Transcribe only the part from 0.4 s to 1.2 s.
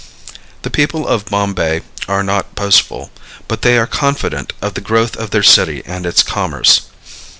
The people